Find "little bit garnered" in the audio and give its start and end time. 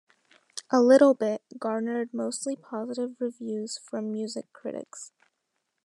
0.81-2.11